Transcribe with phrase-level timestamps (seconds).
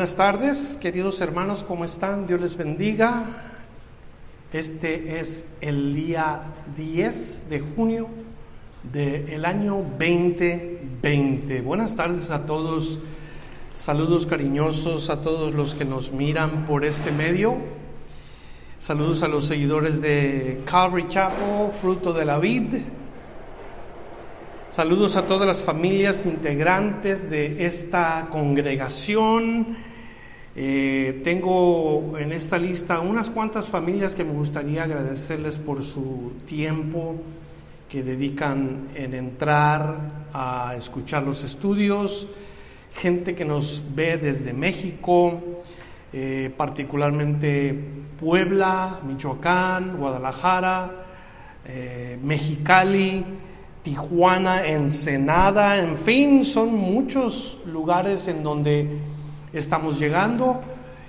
[0.00, 2.26] Buenas tardes, queridos hermanos, ¿cómo están?
[2.26, 3.26] Dios les bendiga.
[4.50, 6.40] Este es el día
[6.74, 8.08] 10 de junio
[8.82, 11.60] del año 2020.
[11.60, 12.98] Buenas tardes a todos.
[13.72, 17.58] Saludos cariñosos a todos los que nos miran por este medio.
[18.78, 22.74] Saludos a los seguidores de Calvary Chapel, Fruto de la Vid.
[24.70, 29.89] Saludos a todas las familias integrantes de esta congregación.
[30.56, 37.14] Eh, tengo en esta lista unas cuantas familias que me gustaría agradecerles por su tiempo
[37.88, 42.28] que dedican en entrar a escuchar los estudios.
[42.94, 45.40] Gente que nos ve desde México,
[46.12, 47.72] eh, particularmente
[48.18, 51.06] Puebla, Michoacán, Guadalajara,
[51.64, 53.24] eh, Mexicali,
[53.82, 58.98] Tijuana, Ensenada, en fin, son muchos lugares en donde
[59.52, 60.60] estamos llegando.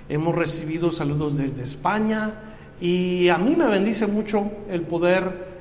[0.08, 2.34] Hemos recibido saludos desde España
[2.80, 5.52] y a mí me bendice mucho el poder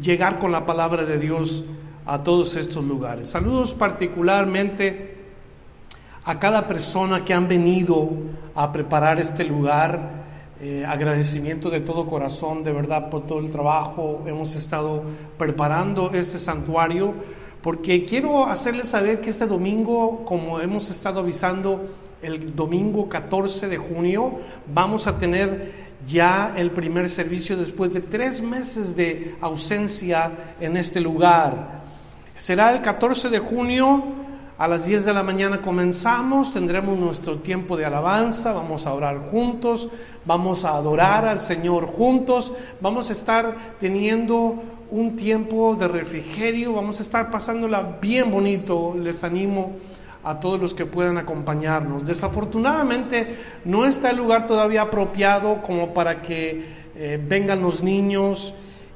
[0.00, 1.64] llegar con la palabra de Dios
[2.06, 3.28] a todos estos lugares.
[3.28, 5.14] Saludos particularmente
[6.24, 8.10] a cada persona que han venido
[8.54, 10.24] a preparar este lugar.
[10.60, 14.22] Eh, agradecimiento de todo corazón, de verdad, por todo el trabajo.
[14.26, 15.02] Hemos estado
[15.36, 17.14] preparando este santuario
[17.64, 21.88] porque quiero hacerles saber que este domingo, como hemos estado avisando,
[22.24, 24.40] el domingo 14 de junio,
[24.72, 31.00] vamos a tener ya el primer servicio después de tres meses de ausencia en este
[31.00, 31.82] lugar.
[32.36, 34.24] Será el 14 de junio
[34.56, 39.18] a las 10 de la mañana comenzamos, tendremos nuestro tiempo de alabanza, vamos a orar
[39.18, 39.88] juntos,
[40.24, 44.62] vamos a adorar al Señor juntos, vamos a estar teniendo
[44.92, 49.72] un tiempo de refrigerio, vamos a estar pasándola bien bonito, les animo
[50.24, 52.04] a todos los que puedan acompañarnos.
[52.04, 56.64] Desafortunadamente no está el lugar todavía apropiado como para que
[56.96, 58.54] eh, vengan los niños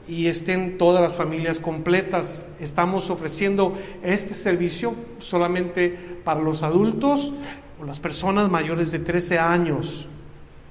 [0.09, 2.49] y estén todas las familias completas.
[2.59, 5.91] Estamos ofreciendo este servicio solamente
[6.25, 7.35] para los adultos
[7.81, 10.09] o las personas mayores de 13 años.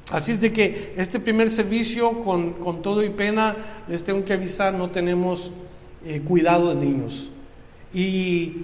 [0.10, 4.74] Así es de que este primer servicio, con, todo y pena, les tengo que avisar,
[4.74, 5.52] no tenemos
[6.06, 7.30] eh, cuidado de niños.
[7.94, 8.64] Y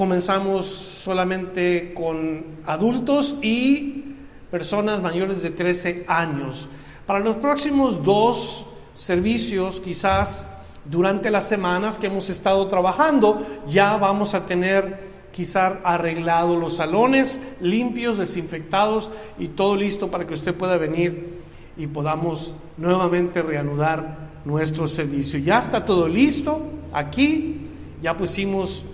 [0.00, 4.02] comenzamos solamente con adultos y
[4.50, 6.70] personas mayores de 13 años.
[7.04, 10.46] Para los próximos dos servicios, quizás
[10.86, 17.38] durante las semanas que hemos estado trabajando, ya vamos a tener quizás arreglado los salones,
[17.60, 21.42] limpios, desinfectados y todo listo para que usted pueda venir
[21.76, 25.38] y podamos nuevamente reanudar nuestro servicio.
[25.40, 27.66] Ya está todo listo aquí,
[28.00, 28.86] ya pusimos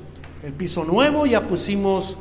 [0.47, 2.17] el piso nuevo, ya pusimos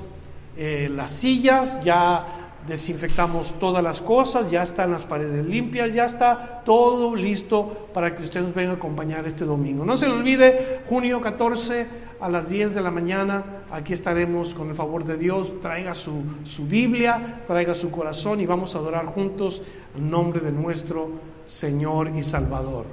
[0.57, 6.63] eh, las sillas, ya desinfectamos todas las cosas, ya están las paredes limpias, ya está
[6.65, 9.85] todo listo para que usted nos venga a acompañar este domingo.
[9.85, 11.87] No se le olvide, junio 14
[12.19, 16.23] a las 10 de la mañana, aquí estaremos con el favor de Dios, traiga su,
[16.45, 19.61] su Biblia, traiga su corazón y vamos a adorar juntos
[19.95, 21.09] el nombre de nuestro
[21.45, 22.87] Señor y Salvador.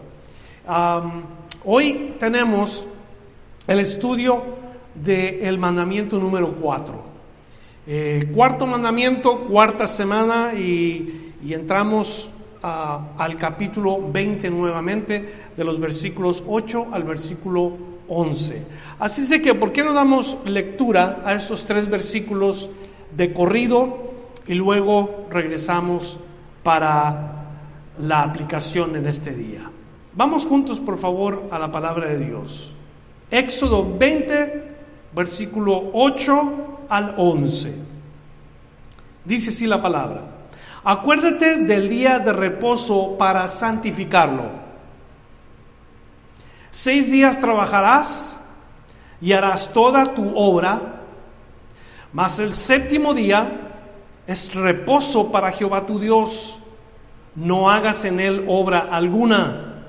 [1.64, 2.86] hoy tenemos
[3.66, 4.60] el estudio
[4.94, 7.12] del mandamiento número 4.
[7.86, 12.30] Eh, cuarto mandamiento, cuarta semana y, entramos
[12.62, 17.72] al capítulo 20 nuevamente, de los versículos 8 al versículo
[18.08, 18.62] 11.
[19.00, 22.70] Así es que, ¿por qué no damos lectura a estos tres versículos
[23.16, 24.12] de corrido
[24.46, 26.20] y luego regresamos
[26.62, 27.48] para
[28.00, 29.68] la aplicación en este día?
[30.14, 32.74] Vamos juntos, por favor, a la palabra de Dios.
[33.30, 34.71] Éxodo 20,
[35.14, 37.74] versículo 8 al 11.
[39.24, 40.22] Dice así la palabra.
[40.84, 44.50] Acuérdate del día de reposo para santificarlo.
[46.70, 48.40] Seis días trabajarás
[49.20, 51.02] y harás toda tu obra,
[52.12, 53.70] mas el séptimo día
[54.26, 56.58] es reposo para Jehová tu Dios.
[57.34, 59.84] No hagas en él obra alguna.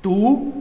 [0.00, 0.52] Tú,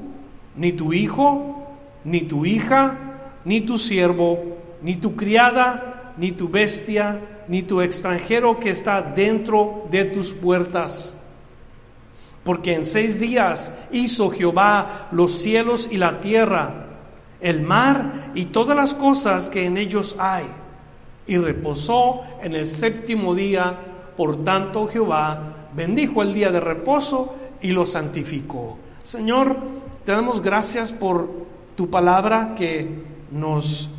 [0.56, 3.09] ni tu hijo, ni tu hija,
[3.46, 9.88] ni tu siervo, ni tu criada, ni tu bestia, ni tu extranjero que está dentro
[9.90, 11.18] de tus puertas.
[12.44, 16.88] Porque en seis días hizo Jehová los cielos y la tierra,
[17.42, 20.46] el mar y todas las cosas que en ellos hay.
[21.28, 23.78] Y reposó en el séptimo día.
[24.16, 28.78] Por tanto Jehová bendijo el día de reposo y lo santificó.
[29.04, 29.58] Señor,
[30.06, 31.30] te damos gracias por
[31.76, 33.90] tu palabra que nos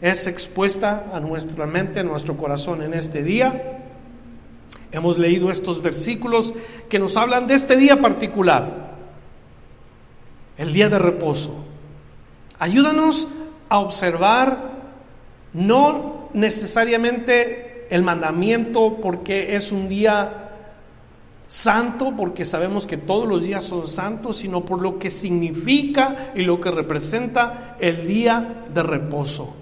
[0.00, 3.78] es expuesta a nuestra mente, a nuestro corazón en este día.
[4.90, 6.52] Hemos leído estos versículos
[6.88, 8.96] que nos hablan de este día particular,
[10.56, 11.64] el día de reposo.
[12.58, 13.28] Ayúdanos
[13.68, 14.72] a observar
[15.52, 20.41] no necesariamente el mandamiento porque es un día
[21.52, 26.44] santo, porque sabemos que todos los días son santos, sino por lo que significa y
[26.44, 29.52] lo que representa el día de reposo.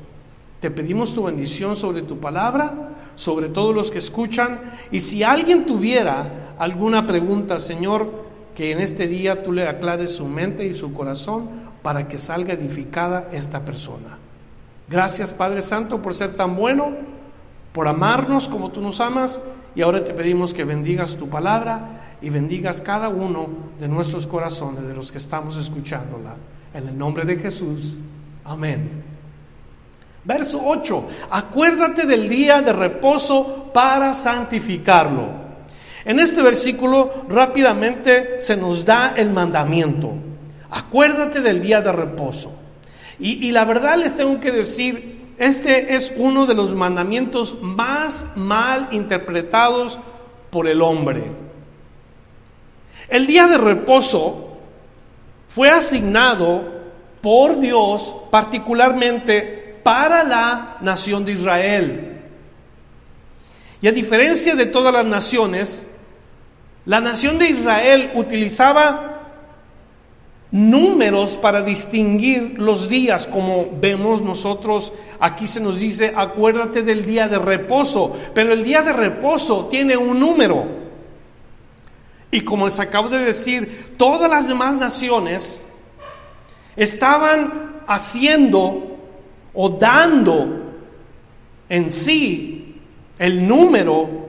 [0.60, 4.60] Te pedimos tu bendición sobre tu palabra, sobre todos los que escuchan.
[4.92, 10.28] Y si alguien tuviera alguna pregunta, Señor, que en este día tú le aclares su
[10.28, 11.48] mente y su corazón
[11.82, 14.16] para que salga edificada esta persona.
[14.88, 16.92] Gracias Padre Santo por ser tan bueno,
[17.72, 19.42] por amarnos como tú nos amas.
[19.74, 24.86] Y ahora te pedimos que bendigas tu palabra y bendigas cada uno de nuestros corazones,
[24.86, 26.34] de los que estamos escuchándola.
[26.74, 27.96] En el nombre de Jesús.
[28.44, 29.04] Amén.
[30.24, 35.40] Verso 8, acuérdate del día de reposo para santificarlo.
[36.04, 40.12] En este versículo rápidamente se nos da el mandamiento.
[40.70, 42.52] Acuérdate del día de reposo.
[43.18, 45.09] Y, y, la verdad les tengo que decir,
[45.40, 49.98] este es uno de los mandamientos más mal interpretados
[50.50, 51.32] por el hombre.
[53.08, 54.58] El día de reposo
[55.48, 56.82] fue asignado
[57.22, 62.20] por Dios particularmente para la nación de Israel.
[63.80, 65.86] Y a diferencia de todas las naciones,
[66.84, 69.19] la nación de Israel utilizaba
[70.52, 77.28] números para distinguir los días, como vemos nosotros, aquí se nos dice, acuérdate del día
[77.28, 80.80] de reposo, pero el día de reposo tiene un número.
[82.32, 85.60] Y como les acabo de decir, todas las demás naciones
[86.76, 88.96] estaban haciendo
[89.52, 90.72] o dando
[91.68, 92.80] en sí
[93.18, 94.20] el número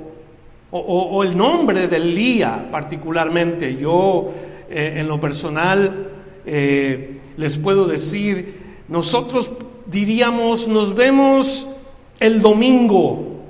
[0.72, 3.76] o, el nombre del día particularmente.
[3.76, 4.32] Yo
[4.70, 6.11] eh, en lo personal
[6.46, 9.52] eh, les puedo decir, nosotros
[9.86, 11.68] diríamos, nos vemos
[12.20, 13.42] el domingo,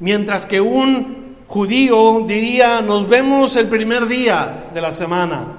[0.00, 5.58] mientras que un judío diría, nos vemos el primer día de la semana.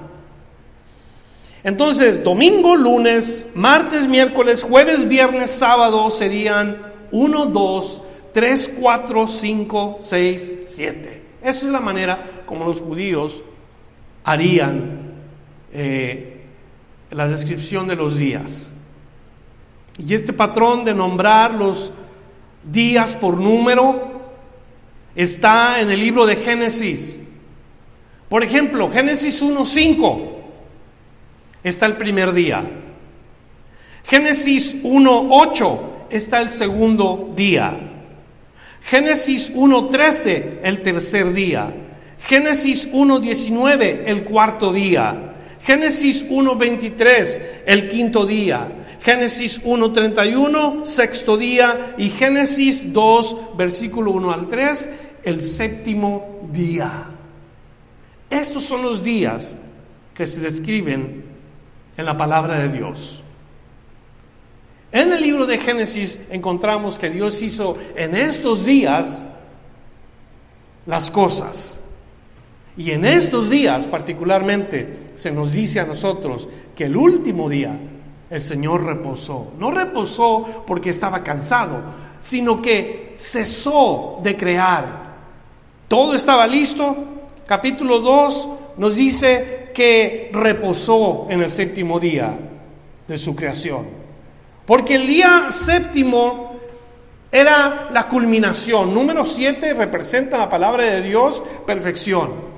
[1.62, 8.02] Entonces, domingo, lunes, martes, miércoles, jueves, viernes, sábado serían 1, 2,
[8.32, 11.22] 3, 4, 5, 6, 7.
[11.42, 13.44] Esa es la manera como los judíos
[14.24, 15.12] harían
[15.72, 16.33] eh,
[17.14, 18.74] la descripción de los días.
[19.98, 21.92] Y este patrón de nombrar los
[22.64, 24.20] días por número
[25.14, 27.20] está en el libro de Génesis.
[28.28, 30.40] Por ejemplo, Génesis 1, 5
[31.62, 32.68] está el primer día.
[34.04, 35.80] Génesis 1.8
[36.10, 37.78] está el segundo día.
[38.82, 41.72] Génesis 1.13 el tercer día.
[42.26, 45.33] Génesis 1.19 el cuarto día.
[45.64, 48.68] Génesis 1.23 el quinto día.
[49.00, 51.94] Génesis 1.31 sexto día.
[51.96, 54.90] Y Génesis 2 versículo 1 al 3
[55.24, 57.06] el séptimo día.
[58.28, 59.56] Estos son los días
[60.12, 61.24] que se describen
[61.96, 63.22] en la palabra de Dios.
[64.92, 69.24] En el libro de Génesis encontramos que Dios hizo en estos días
[70.84, 71.80] las cosas.
[72.76, 77.78] Y en estos días particularmente se nos dice a nosotros que el último día
[78.30, 79.52] el Señor reposó.
[79.58, 81.84] No reposó porque estaba cansado,
[82.18, 85.14] sino que cesó de crear.
[85.88, 86.96] Todo estaba listo.
[87.46, 92.36] Capítulo 2 nos dice que reposó en el séptimo día
[93.06, 93.86] de su creación.
[94.66, 96.54] Porque el día séptimo
[97.30, 98.94] era la culminación.
[98.94, 102.53] Número siete representa la palabra de Dios, perfección.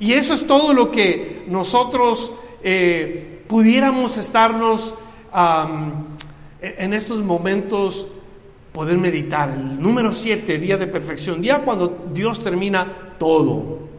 [0.00, 2.32] Y eso es todo lo que nosotros
[2.64, 4.94] eh, pudiéramos estarnos
[6.60, 8.08] en estos momentos
[8.72, 9.50] poder meditar.
[9.50, 13.90] El número siete, día de perfección, día cuando Dios termina todo.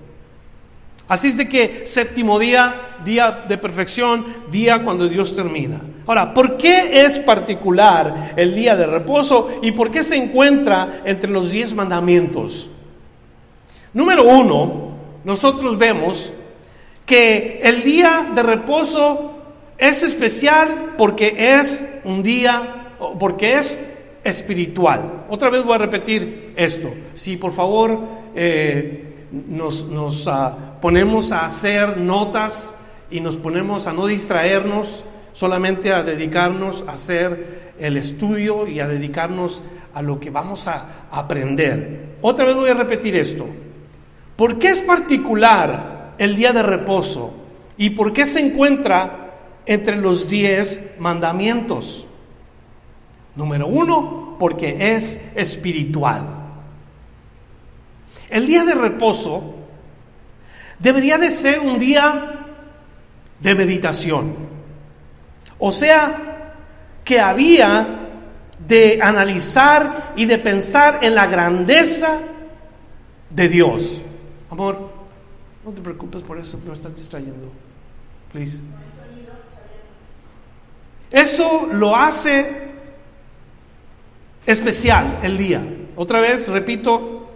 [1.07, 5.81] Así es de que séptimo día, día de perfección, día cuando Dios termina.
[6.07, 11.29] Ahora, ¿por qué es particular el día de reposo y por qué se encuentra entre
[11.29, 12.69] los diez mandamientos?
[13.93, 14.90] Número uno,
[15.23, 16.33] nosotros vemos
[17.05, 19.33] que el día de reposo
[19.77, 23.77] es especial porque es un día, porque es
[24.23, 25.25] espiritual.
[25.29, 26.93] Otra vez voy a repetir esto.
[27.13, 27.99] Si por favor
[28.35, 32.73] eh, nos, nos ah, ponemos a hacer notas
[33.09, 38.87] y nos ponemos a no distraernos, solamente a dedicarnos a hacer el estudio y a
[38.87, 39.63] dedicarnos
[39.93, 42.17] a lo que vamos a aprender.
[42.21, 43.47] Otra vez voy a repetir esto.
[44.41, 47.31] ¿Por qué es particular el día de reposo?
[47.77, 49.35] ¿Y por qué se encuentra
[49.67, 52.07] entre los diez mandamientos?
[53.35, 56.23] Número uno, porque es espiritual.
[58.31, 59.57] El día de reposo
[60.79, 62.47] debería de ser un día
[63.39, 64.49] de meditación.
[65.59, 66.55] O sea,
[67.03, 68.09] que había
[68.57, 72.21] de analizar y de pensar en la grandeza
[73.29, 74.03] de Dios.
[74.51, 74.77] Amor,
[75.65, 77.49] no te preocupes por eso, me estás distrayendo.
[78.31, 78.61] Please.
[81.09, 82.71] Eso lo hace
[84.45, 85.63] especial el día.
[85.95, 87.29] Otra vez, repito,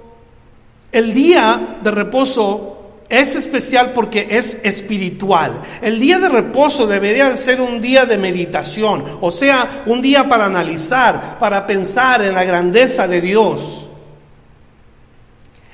[0.91, 2.75] el día de reposo
[3.07, 5.61] es especial porque es espiritual.
[5.81, 10.45] El día de reposo debería ser un día de meditación, o sea, un día para
[10.45, 13.89] analizar, para pensar en la grandeza de Dios.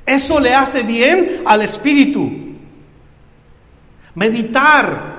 [0.05, 2.31] Eso le hace bien al espíritu.
[4.15, 5.11] Meditar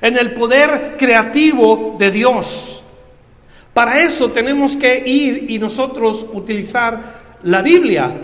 [0.00, 2.84] en el poder creativo de Dios.
[3.72, 8.16] Para eso tenemos que ir y nosotros utilizar la Biblia.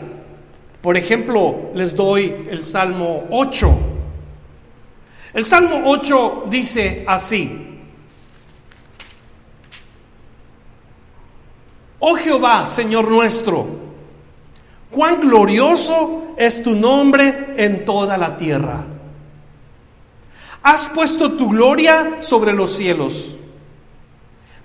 [0.83, 3.79] Por ejemplo, les doy el Salmo 8.
[5.35, 7.71] El Salmo 8 dice así.
[11.99, 13.67] Oh Jehová, Señor nuestro,
[14.95, 18.85] cuán glorioso es tu nombre en toda la tierra.
[20.63, 23.37] Has puesto tu gloria sobre los cielos.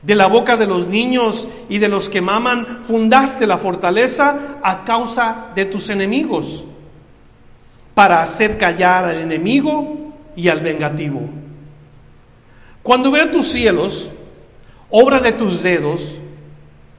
[0.02, 4.86] De la boca de los niños y de los que maman fundaste la fortaleza a
[4.86, 6.66] causa de tus enemigos,
[7.94, 11.22] para hacer callar al enemigo y al vengativo.
[12.82, 14.14] Cuando veo tus cielos,
[14.90, 16.22] obra de tus dedos,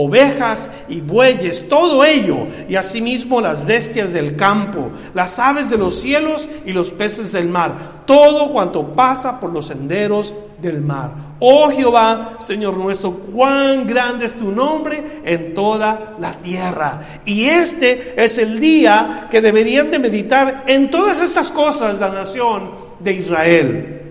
[0.00, 6.00] ovejas y bueyes, todo ello, y asimismo las bestias del campo, las aves de los
[6.00, 11.34] cielos y los peces del mar, todo cuanto pasa por los senderos del mar.
[11.40, 17.20] Oh Jehová, Señor nuestro, cuán grande es tu nombre en toda la tierra.
[17.24, 22.70] Y este es el día que deberían de meditar en todas estas cosas la nación
[23.00, 24.07] de Israel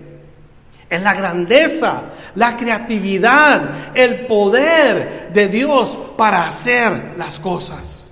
[0.90, 2.04] en la grandeza,
[2.34, 8.08] la creatividad, el poder de Dios para hacer las cosas.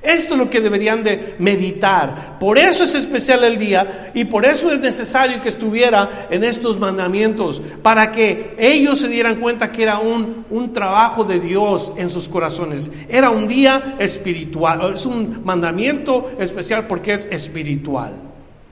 [0.00, 2.38] Esto es lo que deberían de meditar.
[2.38, 6.78] Por eso es especial el día y por eso es necesario que estuviera en estos
[6.78, 12.10] mandamientos, para que ellos se dieran cuenta que era un, un trabajo de Dios en
[12.10, 12.90] sus corazones.
[13.08, 18.14] Era un día espiritual, es un mandamiento especial porque es espiritual.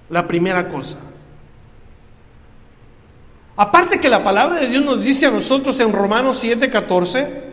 [0.09, 0.99] La primera cosa.
[3.57, 7.45] Aparte que la palabra de Dios nos dice a nosotros en Romanos 7:14,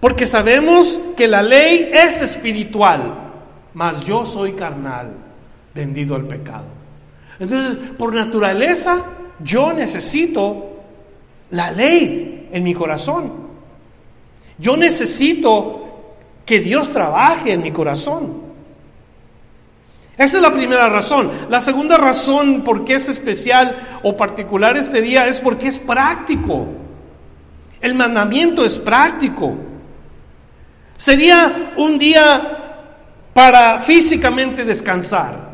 [0.00, 3.32] porque sabemos que la ley es espiritual,
[3.74, 5.14] mas yo soy carnal,
[5.74, 6.66] vendido al pecado.
[7.38, 9.04] Entonces, por naturaleza,
[9.40, 10.72] yo necesito
[11.50, 13.32] la ley en mi corazón.
[14.58, 15.82] Yo necesito
[16.46, 18.51] que Dios trabaje en mi corazón.
[20.22, 21.32] Esa es la primera razón.
[21.48, 26.68] La segunda razón por qué es especial o particular este día es porque es práctico.
[27.80, 29.56] El mandamiento es práctico.
[30.96, 32.84] Sería un día
[33.34, 35.50] para físicamente descansar.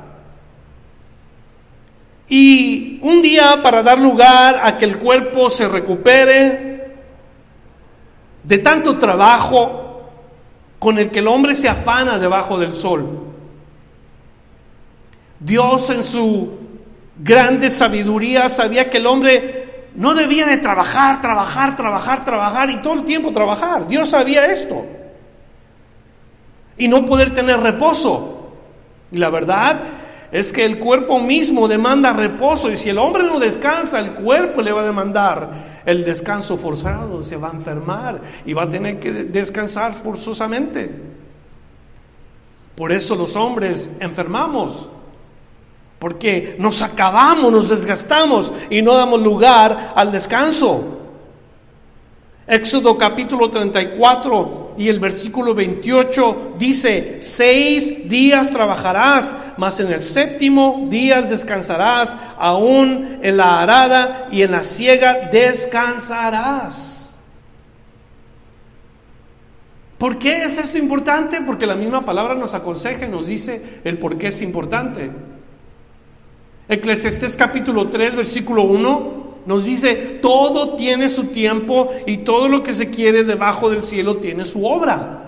[2.28, 6.94] Y un día para dar lugar a que el cuerpo se recupere
[8.42, 10.10] de tanto trabajo
[10.78, 13.27] con el que el hombre se afana debajo del sol.
[15.40, 16.58] Dios en su
[17.18, 22.94] grande sabiduría sabía que el hombre no debía de trabajar, trabajar, trabajar, trabajar y todo
[22.94, 23.86] el tiempo trabajar.
[23.88, 24.84] Dios sabía esto.
[26.76, 28.52] Y no poder tener reposo.
[29.10, 29.82] Y la verdad
[30.30, 34.60] es que el cuerpo mismo demanda reposo y si el hombre no descansa, el cuerpo
[34.60, 39.00] le va a demandar el descanso forzado, se va a enfermar y va a tener
[39.00, 40.90] que descansar forzosamente.
[42.76, 44.90] Por eso los hombres enfermamos,
[45.98, 50.98] porque nos acabamos, nos desgastamos y no damos lugar al descanso.
[52.46, 60.86] Éxodo capítulo 34 y el versículo 28 dice, seis días trabajarás, mas en el séptimo
[60.88, 67.08] día descansarás, aún en la arada y en la siega descansarás.
[69.98, 71.42] ¿Por qué es esto importante?
[71.42, 75.10] Porque la misma palabra nos aconseja y nos dice el por qué es importante.
[76.68, 82.74] Eclesiastés capítulo 3, versículo 1 nos dice, todo tiene su tiempo y todo lo que
[82.74, 85.22] se quiere debajo del cielo tiene su obra.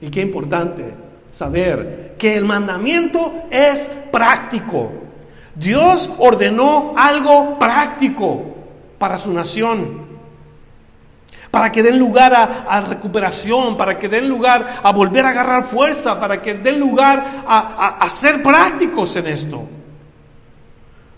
[0.00, 0.94] Y qué importante
[1.30, 4.90] saber que el mandamiento es práctico.
[5.54, 8.42] Dios ordenó algo práctico
[8.98, 10.03] para su nación
[11.54, 16.18] para que den lugar a, recuperación, para que den lugar a volver a agarrar fuerza,
[16.18, 19.62] para que den lugar a ser prácticos en esto.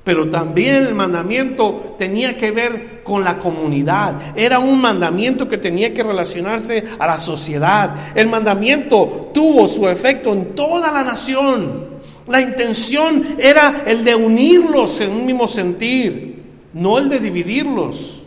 [0.05, 4.37] Pero también el mandamiento tenía que ver con la comunidad.
[4.37, 8.13] Era un mandamiento que tenía que relacionarse a la sociedad.
[8.15, 11.87] El mandamiento tuvo su efecto en toda la nación.
[12.29, 18.26] La intención era el de unirlos en un mismo sentir, no el de dividirlos.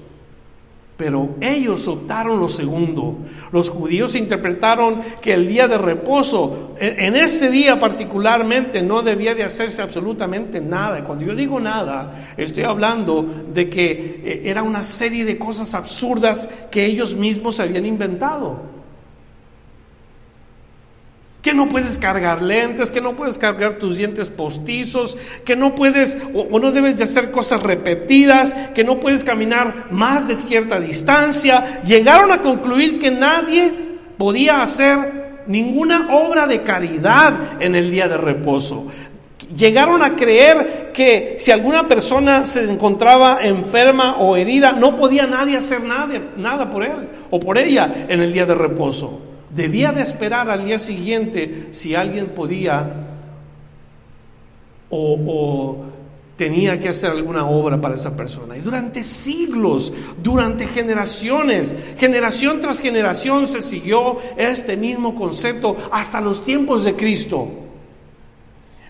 [1.00, 3.20] Pero ellos optaron lo segundo.
[3.54, 9.46] Los judíos interpretaron que el día de reposo, en ese día particularmente, no debía de
[9.46, 11.00] hacerse absolutamente nada.
[11.00, 15.74] Y cuando yo digo nada, estoy hablando de que eh, era una serie de cosas
[15.74, 18.79] absurdas que ellos mismos habían inventado
[21.50, 26.16] que no puedes cargar lentes, que no puedes cargar tus dientes postizos, que no puedes
[26.32, 31.82] o, no debes de hacer cosas repetidas, que no puedes caminar más de cierta distancia.
[31.82, 33.74] Llegaron a concluir que nadie
[34.20, 38.86] podía hacer ninguna obra de caridad en el día de reposo.
[39.52, 45.58] Llegaron a creer que si alguna persona se encontraba enferma o herida, no podía nadie
[45.58, 49.29] hacer nada, nada por él o por ella en el día de reposo.
[49.60, 52.94] Debía de esperar al día siguiente si alguien podía
[54.90, 55.84] o,
[56.38, 58.56] tenía que hacer alguna obra para esa persona.
[58.56, 59.92] Y durante siglos,
[60.24, 67.50] durante generaciones, generación tras generación se siguió este mismo concepto hasta los tiempos de Cristo.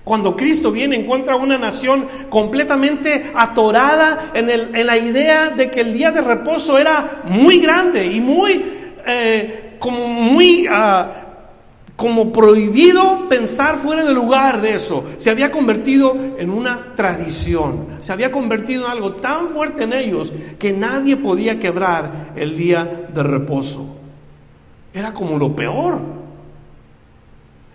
[0.03, 5.93] Cuando Cristo viene, encuentra una nación completamente atorada en, en, la idea de que el
[5.93, 8.63] día de reposo era muy grande y muy
[9.08, 10.67] eh, como muy...
[10.69, 11.25] Ah,
[11.99, 15.03] como prohibido pensar fuera de lugar de eso.
[15.17, 17.87] Se había convertido en una tradición.
[17.99, 23.09] Se había convertido en algo tan fuerte en ellos que nadie podía quebrar el día
[23.13, 23.97] de reposo.
[24.93, 26.01] Era como lo peor.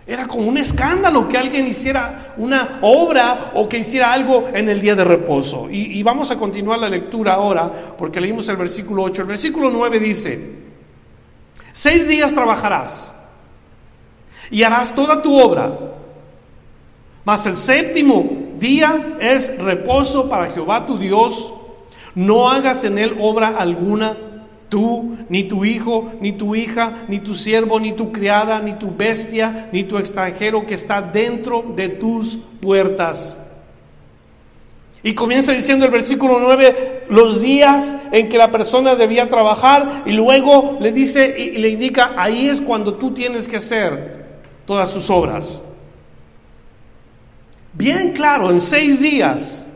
[0.07, 4.81] Era como un escándalo que alguien hiciera una obra o que hiciera algo en el
[4.81, 5.67] día de reposo.
[5.69, 9.21] Y, y vamos a continuar la lectura ahora porque leímos el versículo 8.
[9.21, 10.64] El versículo 9 dice,
[11.71, 13.13] Seis días trabajarás
[14.49, 15.77] y harás toda tu obra.
[17.23, 21.53] Mas el séptimo día es reposo para Jehová tu Dios.
[22.13, 24.17] No hagas en él obra alguna,
[24.69, 28.95] tú, ni tu hijo, ni tu hija, ni tu siervo, ni tu criada, ni tu
[28.95, 33.37] bestia, ni tu extranjero que está dentro de tus puertas
[35.05, 40.13] y comienza diciendo el versículo 9 los días en que la persona debía trabajar y
[40.13, 44.25] luego le dice y le indica, ahí es cuando tú tienes que hacer
[44.65, 45.61] todas sus obras.
[47.73, 49.67] Bien claro, en seis días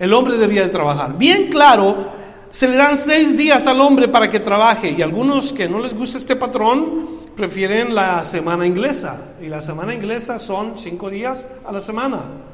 [0.00, 1.16] el hombre debía de trabajar.
[1.16, 2.08] Bien claro,
[2.48, 5.94] se le dan seis días al hombre para que trabaje y algunos que no les
[5.94, 11.70] gusta este patrón prefieren la semana inglesa y la semana inglesa son cinco días a
[11.70, 12.50] la semana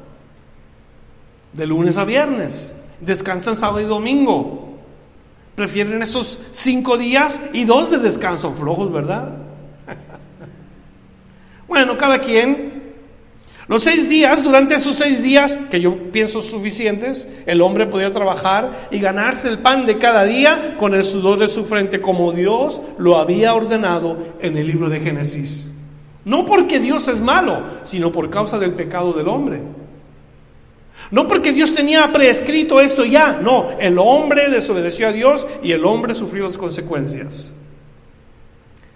[1.53, 4.77] de lunes a viernes, descansan sábado y domingo.
[5.55, 9.37] Prefieren esos cinco días y dos de descanso flojos, ¿verdad?
[11.67, 12.79] bueno, cada quien.
[13.67, 18.87] Los seis días, durante esos seis días, que yo pienso suficientes, el hombre podía trabajar
[18.89, 22.81] y ganarse el pan de cada día con el sudor de su frente, como Dios
[22.97, 25.69] lo había ordenado en el libro de Génesis.
[26.25, 29.61] No porque Dios es malo, sino por causa del pecado del hombre.
[31.11, 35.83] No porque Dios tenía prescrito esto ya, no, el hombre desobedeció a Dios y el
[35.85, 37.53] hombre sufrió las consecuencias.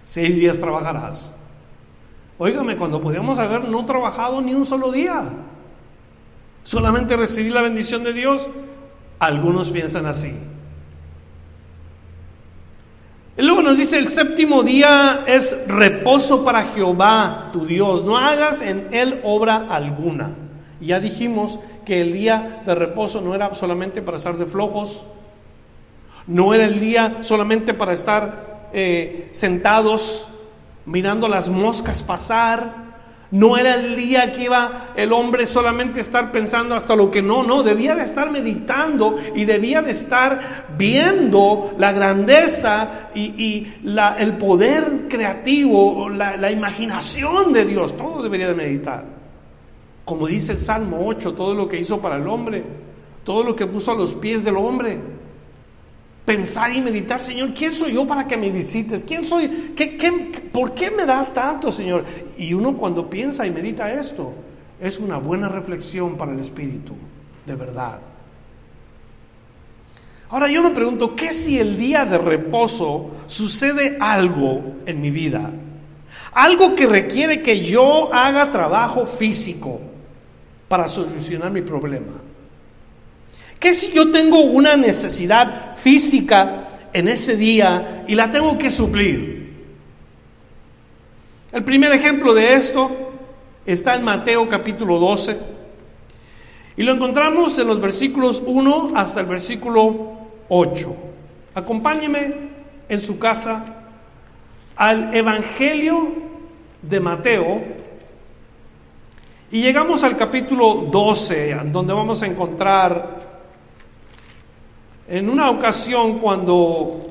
[0.04, 1.36] Seis días trabajarás.
[2.38, 5.32] Óigame, cuando podríamos haber no trabajado ni un solo día,
[6.63, 8.49] solamente recibir la bendición de Dios,
[9.17, 10.34] algunos piensan así.
[13.36, 18.04] Y luego nos dice, el séptimo día es reposo para Jehová, tu Dios.
[18.04, 20.42] No hagas en él obra alguna.
[20.84, 25.06] Y ya dijimos que el día de reposo no era solamente para estar de flojos,
[26.28, 30.28] no era el día solamente para estar eh, sentados
[30.86, 32.84] mirando las moscas pasar,
[33.32, 37.43] no era el día que iba el hombre solamente estar pensando hasta lo que no,
[37.43, 43.67] no, debía de estar meditando y debía de estar viendo la grandeza y,
[44.17, 49.22] el poder creativo, la, la imaginación de Dios, todo debería de meditar.
[50.06, 52.63] Como dice el Salmo 8, todo lo que hizo para el hombre,
[53.24, 55.00] todo lo que puso a los pies del hombre.
[56.26, 59.04] Pensar y meditar, Señor, ¿quién soy yo para que me visites?
[59.04, 59.74] ¿Quién soy?
[59.76, 62.06] ¿Qué, por qué me das tanto, Señor?
[62.38, 64.34] Y uno cuando piensa y medita esto,
[64.80, 66.94] es una buena reflexión para el espíritu,
[67.46, 68.00] de verdad.
[70.30, 75.52] Ahora yo me pregunto, ¿qué si el día de reposo sucede algo en mi vida?
[76.32, 79.80] Algo que requiere que yo haga trabajo físico
[80.73, 82.13] para solucionar mi problema?
[83.59, 89.53] ¿Qué si yo tengo una necesidad física en ese día y la tengo que suplir?
[91.51, 92.89] El primer ejemplo de esto
[93.67, 95.38] está en Mateo capítulo 12
[96.75, 100.13] y lo encontramos en los versículos 1 hasta el versículo
[100.49, 100.95] 8.
[101.53, 102.33] Acompáñeme
[102.89, 103.63] en su casa
[104.75, 106.13] al Evangelio
[106.81, 107.83] de Mateo
[109.54, 113.20] y llegamos al capítulo 12, donde vamos a encontrar
[115.08, 117.06] en una ocasión cuando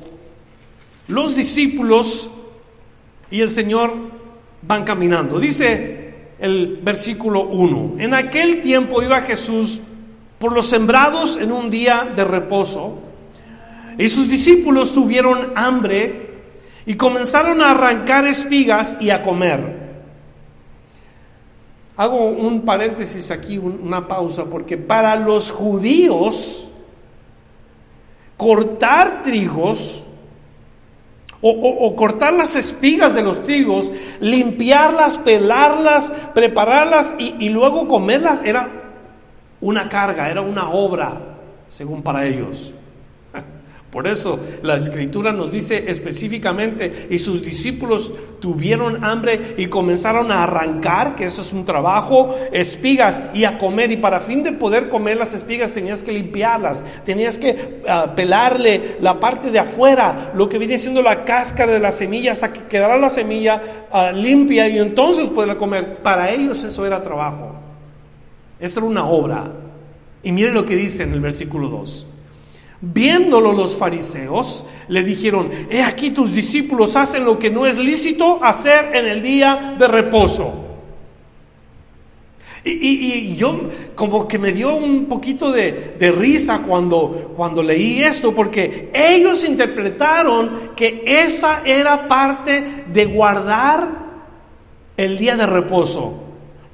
[1.06, 2.28] los discípulos
[3.30, 3.92] y el Señor
[4.60, 5.38] van caminando.
[5.38, 9.80] Dice el versículo 1, en aquel tiempo iba Jesús
[10.40, 12.98] por los sembrados en un día de reposo,
[13.96, 16.40] y sus discípulos tuvieron hambre
[16.86, 19.81] y comenzaron a arrancar espigas y a comer.
[22.02, 26.68] Hago un paréntesis aquí, una pausa, porque para los judíos
[28.36, 30.02] cortar trigos
[31.40, 38.68] o, cortar las espigas de los trigos, limpiarlas, pelarlas, prepararlas y, luego comerlas era
[39.60, 41.36] una carga, era una obra,
[41.68, 42.74] según para ellos.
[43.92, 50.44] Por eso la escritura nos dice específicamente, y sus discípulos tuvieron hambre y comenzaron a
[50.44, 53.92] arrancar, que eso es un trabajo, espigas y a comer.
[53.92, 58.96] Y para fin de poder comer las espigas tenías que limpiarlas, tenías que ah, pelarle
[59.00, 62.62] la parte de afuera, lo que viene siendo la cáscara de la semilla, hasta que
[62.62, 65.98] quedara la semilla ah, limpia y entonces poderla comer.
[65.98, 67.56] Para ellos eso era trabajo.
[68.58, 69.52] Esto era una obra.
[70.22, 72.06] Y miren lo que dice en el versículo 2.
[72.84, 78.42] Viéndolo los fariseos, le dijeron, he aquí tus discípulos hacen lo que no es lícito
[78.42, 80.52] hacer en el día de reposo.
[82.64, 88.34] Y, yo como que me dio un poquito de, de, risa cuando, cuando leí esto,
[88.34, 93.88] porque ellos interpretaron que esa era parte de guardar
[94.96, 96.20] el día de reposo.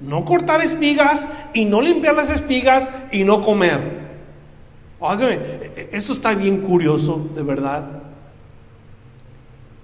[0.00, 4.07] No cortar espigas y no limpiar las espigas y no comer.
[5.00, 5.38] Óigame,
[5.92, 8.02] esto está bien curioso, de verdad.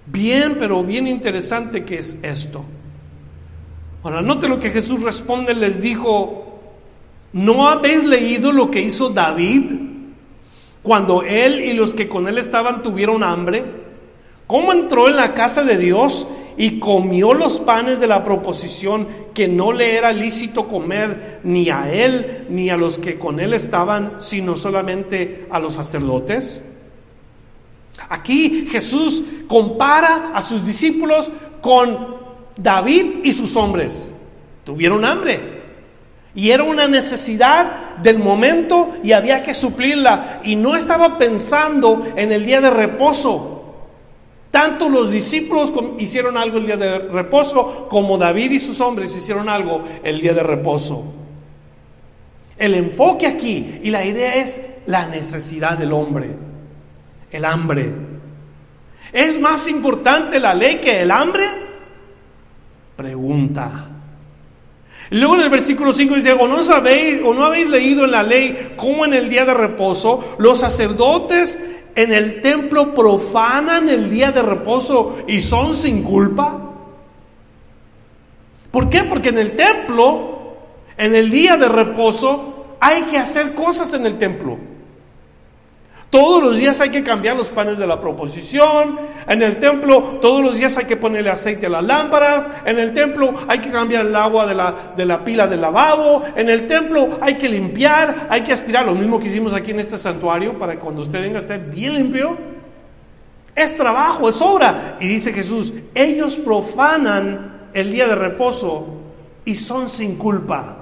[0.05, 2.63] Bien, pero bien interesante que es esto.
[4.03, 6.59] Ahora, note lo que Jesús responde, les dijo,
[7.33, 9.71] ¿no habéis leído lo que hizo David
[10.83, 13.63] cuando él y los que con él estaban tuvieron hambre?
[14.45, 19.47] ¿Cómo entró en la casa de Dios y comió los panes de la proposición que
[19.47, 24.15] no le era lícito comer ni a él ni a los que con él estaban,
[24.19, 26.61] sino solamente a los sacerdotes?
[28.09, 32.17] Aquí Jesús compara a sus discípulos con
[32.57, 34.11] David y sus hombres.
[34.63, 35.55] Tuvieron hambre.
[36.33, 40.41] Y era una necesidad del momento y había que suplirla.
[40.43, 43.54] Y no estaba pensando en el día de reposo.
[44.55, 49.49] Tanto los discípulos hicieron algo el día de reposo como David y sus hombres hicieron
[49.49, 51.03] algo el día de reposo.
[52.57, 56.37] El enfoque aquí y la idea es la necesidad del hombre,
[57.31, 57.93] el hambre.
[59.11, 61.43] ¿Es más importante la ley que el hambre?
[62.95, 63.94] Pregunta.
[65.15, 68.21] Luego en el versículo 5 dice, o no sabéis, o no habéis leído en la
[68.21, 71.57] ley cómo en el día de reposo los sacerdotes
[71.95, 76.59] en el templo profanan el día de reposo y son sin culpa.
[78.71, 79.05] ¿Por qué?
[79.05, 80.57] Porque en el templo,
[80.97, 84.57] en el día de reposo, hay que hacer cosas en el templo.
[86.09, 88.99] Todos los días hay que cambiar los panes de la proposición.
[89.27, 92.49] En el templo todos los días hay que ponerle aceite a las lámparas.
[92.65, 96.23] En el templo hay que cambiar el agua de la, de la pila del lavabo.
[96.35, 98.85] En el templo hay que limpiar, hay que aspirar.
[98.85, 101.95] Lo mismo que hicimos aquí en este santuario para que cuando usted venga esté bien
[101.95, 102.37] limpio.
[103.53, 104.97] Es trabajo, es obra.
[104.99, 108.87] Y dice Jesús, ellos profanan el día de reposo
[109.43, 110.77] y son sin culpa.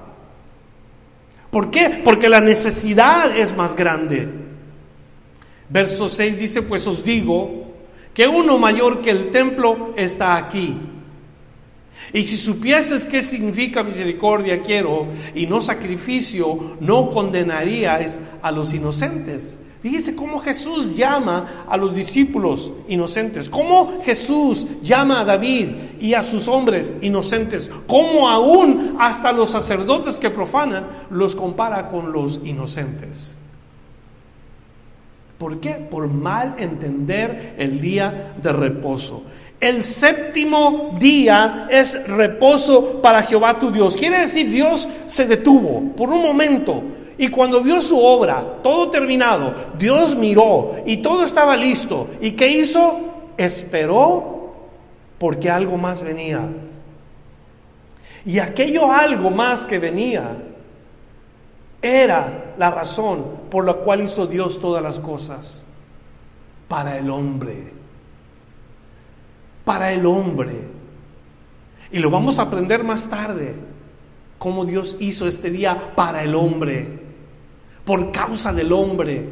[1.50, 2.02] ¿Por qué?
[2.04, 4.28] Porque la necesidad es más grande.
[5.68, 7.64] Verso 6 dice, pues os digo
[8.12, 10.78] que uno mayor que el templo está aquí.
[12.12, 19.58] Y si supieses qué significa misericordia quiero y no sacrificio, no condenaríais a los inocentes.
[19.80, 25.68] Fíjese cómo Jesús llama a los discípulos inocentes, cómo Jesús llama a David
[26.00, 32.12] y a sus hombres inocentes, cómo aún hasta los sacerdotes que profanan los compara con
[32.12, 33.36] los inocentes.
[35.38, 35.74] ¿Por qué?
[35.74, 39.24] Por mal entender el día de reposo.
[39.60, 43.96] El séptimo día es reposo para Jehová tu Dios.
[43.96, 46.82] Quiere decir, Dios se detuvo por un momento
[47.16, 52.08] y cuando vio su obra, todo terminado, Dios miró y todo estaba listo.
[52.20, 53.00] ¿Y qué hizo?
[53.36, 54.52] Esperó
[55.18, 56.48] porque algo más venía.
[58.26, 60.36] Y aquello algo más que venía
[61.84, 65.62] era la razón por la cual hizo Dios todas las cosas.
[66.66, 67.72] Para el hombre.
[69.66, 70.62] Para el hombre.
[71.92, 73.54] Y lo vamos a aprender más tarde.
[74.38, 77.00] Cómo Dios hizo este día para el hombre.
[77.84, 79.28] Por causa del hombre.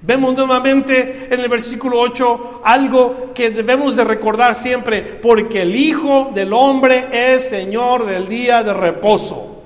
[0.00, 6.30] Vemos nuevamente en el versículo 8 algo que debemos de recordar siempre, porque el Hijo
[6.34, 9.57] del Hombre es Señor del día de reposo.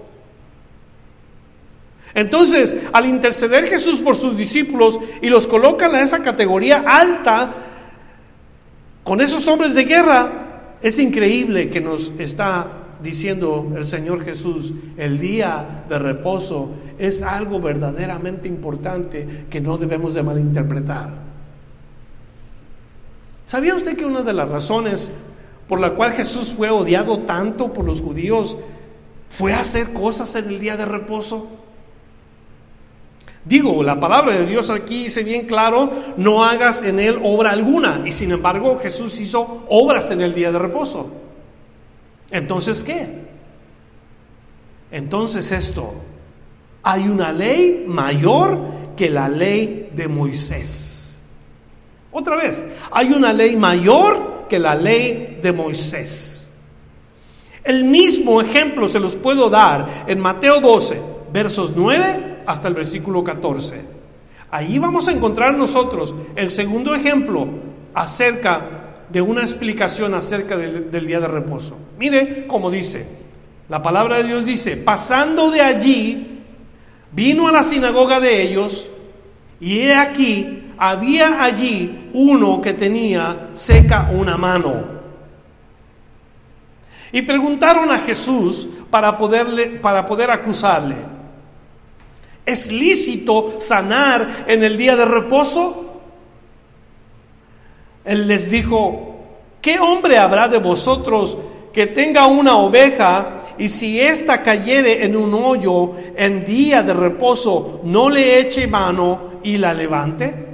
[2.14, 7.52] Entonces, al interceder Jesús por sus discípulos y los coloca en esa categoría alta,
[9.02, 12.66] con esos hombres de guerra, es increíble que nos está
[13.02, 20.14] diciendo el Señor Jesús, el día de reposo es algo verdaderamente importante que no debemos
[20.14, 21.10] de malinterpretar.
[23.44, 25.10] ¿Sabía usted que una de las razones
[25.68, 28.56] por la cual Jesús fue odiado tanto por los judíos
[29.28, 31.48] fue hacer cosas en el día de reposo?
[33.44, 38.02] Digo, la palabra de Dios aquí dice bien claro, no hagas en él obra alguna.
[38.06, 41.10] Y sin embargo Jesús hizo obras en el día de reposo.
[42.30, 43.22] Entonces, ¿qué?
[44.92, 45.92] Entonces esto,
[46.82, 48.58] hay una ley mayor
[48.96, 51.20] que la ley de Moisés.
[52.12, 56.50] Otra vez, hay una ley mayor que la ley de Moisés.
[57.64, 61.00] El mismo ejemplo se los puedo dar en Mateo 12,
[61.32, 63.80] versos 9 hasta el versículo 14.
[64.50, 67.48] Ahí vamos a encontrar nosotros el segundo ejemplo
[67.94, 71.76] acerca de una explicación acerca del, del día de reposo.
[71.98, 73.06] Mire cómo dice,
[73.68, 76.40] la palabra de Dios dice, pasando de allí,
[77.12, 78.90] vino a la sinagoga de ellos
[79.60, 84.92] y he aquí, había allí uno que tenía seca una mano.
[87.12, 90.96] Y preguntaron a Jesús para, poderle, para poder acusarle.
[92.44, 96.00] ¿Es lícito sanar en el día de reposo?
[98.04, 99.16] Él les dijo,
[99.60, 101.38] ¿qué hombre habrá de vosotros
[101.72, 107.80] que tenga una oveja y si ésta cayere en un hoyo en día de reposo,
[107.84, 110.46] no le eche mano y la levante?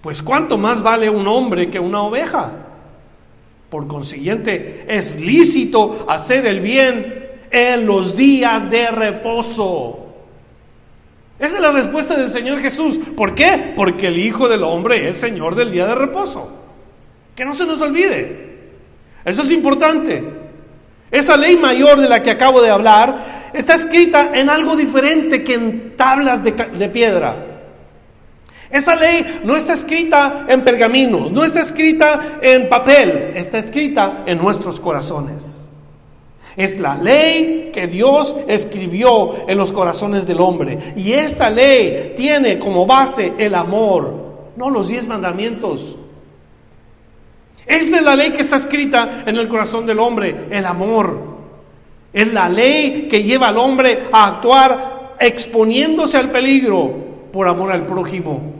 [0.00, 2.52] Pues cuánto más vale un hombre que una oveja.
[3.68, 10.06] Por consiguiente, es lícito hacer el bien en los días de reposo.
[11.38, 12.98] Esa es la respuesta del Señor Jesús.
[13.16, 13.72] ¿Por qué?
[13.76, 16.50] Porque el Hijo del Hombre es Señor del día de reposo.
[17.36, 18.48] Que no se nos olvide.
[19.24, 20.24] Eso es importante.
[21.10, 25.54] Esa ley mayor de la que acabo de hablar está escrita en algo diferente que
[25.54, 27.44] en tablas de, de piedra.
[28.70, 34.36] Esa ley no está escrita en pergamino, no está escrita en papel, está escrita en
[34.36, 35.57] nuestros corazones.
[36.58, 40.76] Es la ley que Dios escribió en los corazones del hombre.
[40.96, 45.96] Y esta ley tiene como base el amor, no los diez mandamientos.
[47.64, 51.38] Esta es la ley que está escrita en el corazón del hombre, el amor.
[52.12, 56.92] Es la ley que lleva al hombre a actuar exponiéndose al peligro
[57.32, 58.54] por amor al prójimo.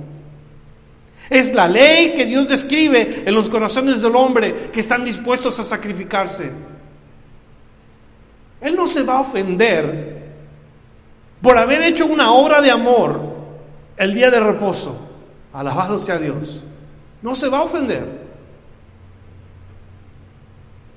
[1.29, 5.65] Es la ley que Dios describe en los corazones del hombre que están dispuestos a
[5.65, 6.78] sacrificarse.
[8.61, 10.19] Él no se va a ofender
[11.41, 13.21] por haber hecho una obra de amor
[13.97, 14.97] el día de reposo.
[15.53, 16.63] Alabado sea Dios.
[17.23, 18.29] No se va a ofender.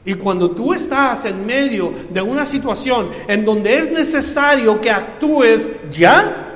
[0.04, 5.70] Y cuando tú estás en medio de una situación en donde es necesario que actúes
[5.92, 6.48] ya,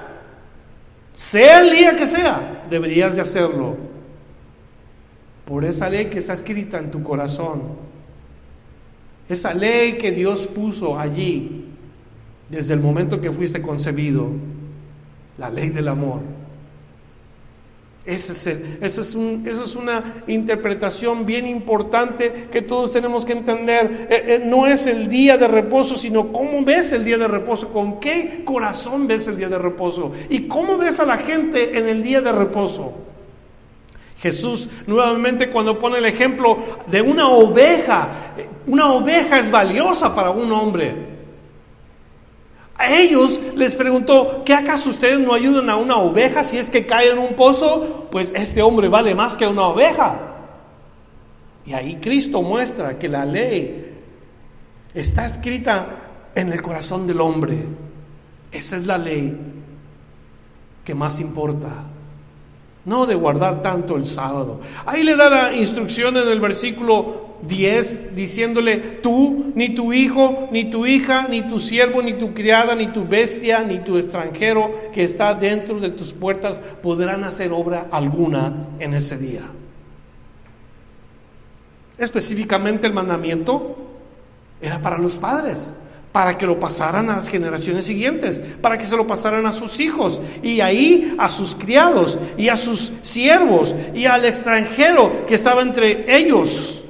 [1.13, 3.77] sea el día que sea, deberías de hacerlo.
[5.45, 7.84] Por esa ley que está escrita en tu corazón.
[9.27, 11.65] Esa ley que Dios puso allí
[12.49, 14.29] desde el momento que fuiste concebido.
[15.37, 16.21] La ley del amor.
[18.05, 24.07] Esa es, es una interpretación bien importante que todos tenemos que entender.
[24.11, 27.73] Eh, eh, no es el día de reposo, sino cómo ves el día de reposo,
[27.73, 31.87] con qué corazón ves el día de reposo y cómo ves a la gente en
[31.87, 32.93] el día de reposo.
[34.19, 40.31] Jesús nuevamente cuando pone el ejemplo de una oveja, eh, una oveja es valiosa para
[40.31, 41.15] un hombre.
[42.77, 46.85] A ellos les preguntó, ¿qué acaso ustedes no ayudan a una oveja si es que
[46.85, 48.07] cae en un pozo?
[48.11, 50.19] Pues este hombre vale más que una oveja.
[51.65, 53.93] Y ahí Cristo muestra que la ley
[54.93, 57.65] está escrita en el corazón del hombre.
[58.51, 59.37] Esa es la ley
[60.83, 61.71] que más importa
[62.85, 64.61] no de guardar tanto el sábado.
[64.85, 70.65] Ahí le da la instrucción en el versículo 10 diciéndole, tú, ni tu hijo, ni
[70.65, 75.03] tu hija, ni tu siervo, ni tu criada, ni tu bestia, ni tu extranjero que
[75.03, 79.43] está dentro de tus puertas podrán hacer obra alguna en ese día.
[81.97, 83.77] Específicamente el mandamiento
[84.61, 85.73] era para los padres
[86.15, 89.81] para que lo pasaran a las generaciones siguientes, para que se lo pasaran a sus
[89.81, 95.61] hijos y ahí a sus criados y a sus siervos y al extranjero que estaba
[95.61, 96.85] entre ellos.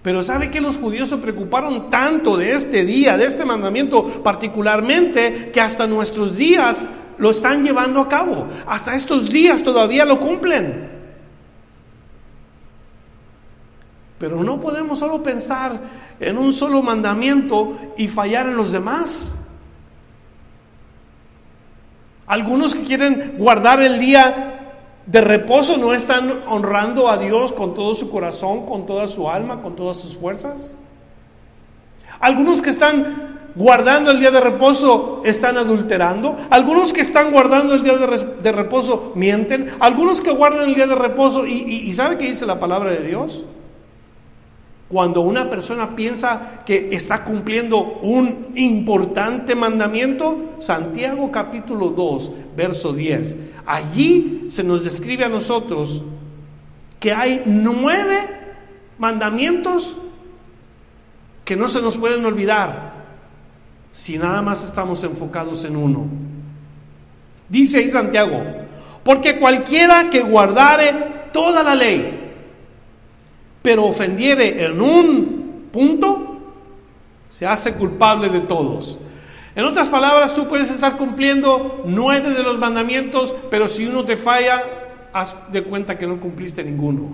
[0.00, 5.50] Pero ¿sabe que los judíos se preocuparon tanto de este día, de este mandamiento particularmente,
[5.52, 8.48] que hasta nuestros días lo están llevando a cabo?
[8.66, 10.95] Hasta estos días todavía lo cumplen.
[14.18, 15.78] Pero no podemos solo pensar
[16.20, 19.34] en un solo mandamiento y fallar en los demás.
[22.26, 24.52] Algunos que quieren guardar el día
[25.06, 29.62] de reposo no están honrando a Dios con todo su corazón, con toda su alma,
[29.62, 30.76] con todas sus fuerzas.
[32.18, 36.36] Algunos que están guardando el día de reposo están adulterando.
[36.50, 39.70] Algunos que están guardando el día de, reposo mienten.
[39.78, 43.06] Algunos que guardan el día de reposo y, y ¿sabe qué dice la palabra de
[43.06, 43.44] Dios?
[44.88, 53.36] Cuando una persona piensa que está cumpliendo un importante mandamiento, Santiago capítulo 2, verso 10,
[53.66, 56.02] allí se nos describe a nosotros
[57.00, 58.16] que hay nueve
[58.98, 59.96] mandamientos
[61.44, 62.94] que no se nos pueden olvidar
[63.90, 66.06] si nada más estamos enfocados en uno.
[67.48, 68.44] Dice ahí Santiago,
[69.02, 72.25] porque cualquiera que guardare toda la ley,
[73.66, 76.38] pero ofendiere en un punto,
[77.28, 78.96] se hace culpable de todos.
[79.56, 84.16] En otras palabras, tú puedes estar cumpliendo nueve de los mandamientos, pero si uno te
[84.16, 84.62] falla,
[85.12, 87.08] haz de cuenta que no cumpliste ninguno.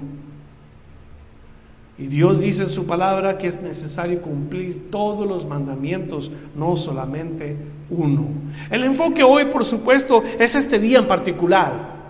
[1.96, 7.56] Y Dios dice en su palabra que es necesario cumplir todos los mandamientos, no solamente
[7.88, 8.28] uno.
[8.68, 12.01] El enfoque hoy, por supuesto, es este día en particular.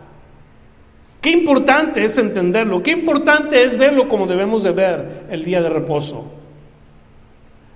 [1.23, 5.71] Qué importante es entenderlo, qué importante es verlo como debemos de ver el día de
[5.71, 6.33] reposo.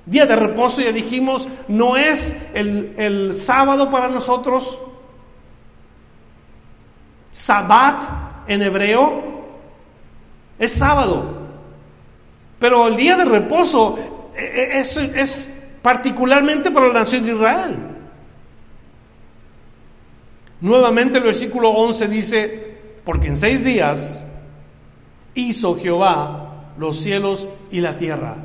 [0.05, 4.81] Día de reposo, ya dijimos, no es el, el sábado para nosotros.
[7.31, 8.03] Sabbat
[8.49, 9.23] en hebreo
[10.59, 11.47] es sábado.
[12.59, 13.97] Pero el día de reposo
[14.37, 17.77] e, e, es, es particularmente para la nación de Israel.
[20.61, 22.66] Nuevamente el versículo 11 dice,
[23.07, 24.25] porque en seis días
[25.37, 28.37] hizo Jehová los cielos y la tierra,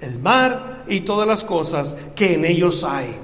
[0.00, 3.16] el mar y todas las cosas que en ellos hay.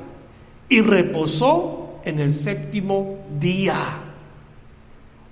[0.69, 3.75] Y reposó en el séptimo día.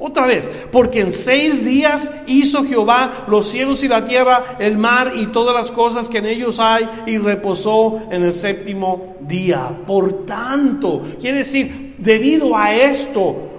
[0.00, 5.12] Otra vez, porque en seis días hizo Jehová los cielos y la tierra, el mar
[5.14, 9.70] y todas las cosas que en ellos hay, y reposó en el séptimo día.
[9.86, 13.57] Por tanto, quiere decir, debido a esto,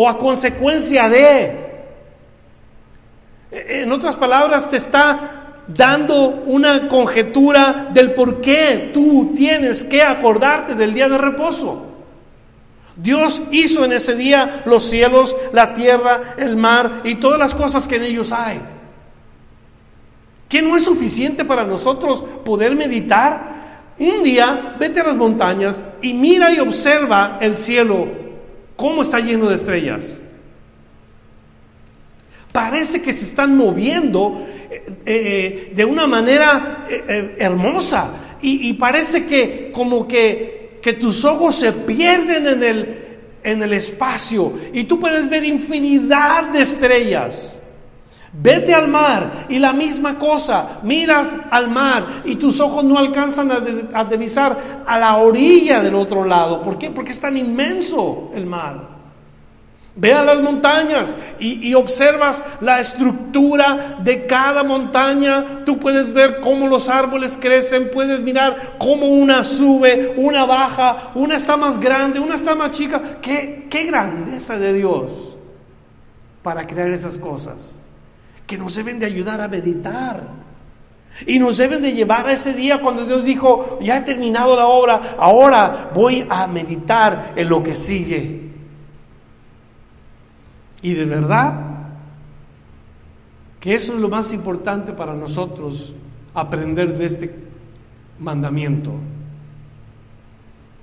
[0.00, 1.56] o a consecuencia de.
[3.50, 10.76] En otras palabras, te está dando una conjetura del por qué tú tienes que acordarte
[10.76, 11.86] del día de reposo.
[12.94, 17.88] Dios hizo en ese día los cielos, la tierra, el mar y todas las cosas
[17.88, 18.60] que en ellos hay.
[20.48, 23.94] ¿Qué no es suficiente para nosotros poder meditar?
[23.98, 28.27] Un día vete a las montañas y mira y observa el cielo,
[28.78, 30.20] cómo está lleno de estrellas.
[32.52, 39.26] Parece que se están moviendo eh, eh, de una manera eh, hermosa y, y, parece
[39.26, 42.98] que como que, que tus ojos se pierden en el,
[43.42, 47.58] en el espacio y tú puedes ver infinidad de estrellas.
[48.40, 53.50] Vete al mar y la misma cosa, miras al mar y tus ojos no alcanzan
[53.50, 56.62] a, divisar a la orilla del otro lado.
[56.62, 56.90] ¿Por qué?
[56.90, 58.96] Porque es tan inmenso el mar.
[59.96, 65.64] Ve a las montañas y, observas la estructura de cada montaña.
[65.64, 71.36] Tú puedes ver cómo los árboles crecen, puedes mirar cómo una sube, una baja, una
[71.36, 73.18] está más grande, una está más chica.
[73.20, 75.36] ¿Qué, qué grandeza de Dios
[76.44, 77.80] para crear esas cosas?
[78.48, 80.26] Que nos deben de ayudar a meditar.
[81.26, 84.66] Y nos deben de llevar a ese día cuando Dios dijo, ya he terminado la
[84.66, 88.50] obra, ahora voy a meditar en lo que sigue.
[90.80, 91.60] Y de verdad
[93.60, 95.94] que eso es lo más importante para nosotros,
[96.32, 97.34] aprender de este
[98.18, 98.92] mandamiento.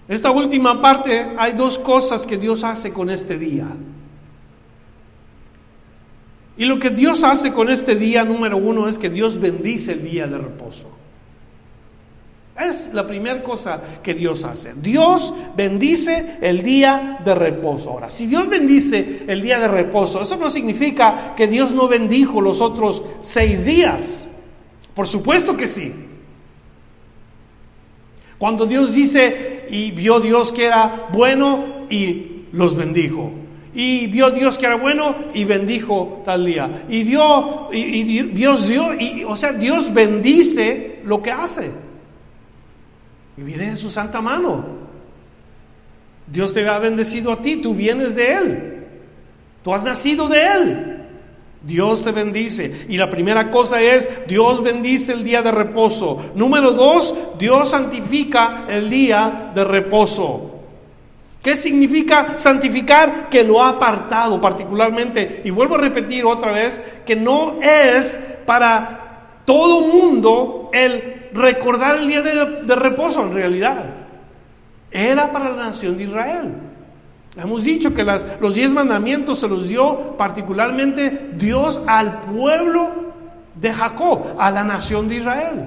[0.07, 3.67] Esta última parte hay dos cosas que Dios hace con este día.
[6.57, 10.03] Y lo que Dios hace con este día número uno es que Dios bendice el
[10.03, 10.89] día de reposo.
[12.57, 14.73] Es la primera cosa que Dios hace.
[14.75, 17.89] Dios bendice el día de reposo.
[17.89, 22.39] Ahora, si Dios bendice el día de reposo, eso no significa que Dios no bendijo
[22.39, 24.25] los otros seis días.
[24.93, 25.93] Por supuesto que sí.
[28.37, 33.44] Cuando Dios dice, y vio Dios que era bueno y los bendijo
[33.75, 36.85] y vio Dios que era bueno y bendijo tal día.
[36.87, 41.71] Y, dio, y, Dios dio, y, o sea, Dios bendice lo que hace.
[43.37, 44.65] Y viene en su santa mano.
[46.25, 48.87] Dios te ha bendecido a ti, tú vienes de Él.
[49.61, 50.91] Tú has nacido de Él.
[51.61, 52.85] Dios te bendice.
[52.87, 56.31] Y la primera cosa es, Dios bendice el día de reposo.
[56.33, 60.54] Número dos, Dios santifica el día de reposo.
[61.45, 63.29] ¿Qué significa santificar?
[63.29, 65.43] Que lo ha apartado particularmente.
[65.45, 72.07] Y vuelvo a repetir otra vez, que no es para todo mundo el recordar el
[72.07, 73.93] día de, reposo en realidad.
[74.89, 76.55] Era para la nación de Israel.
[77.37, 82.89] Hemos dicho que los diez mandamientos se los dio particularmente Dios al pueblo
[83.53, 85.65] de Jacob, a la nación de Israel.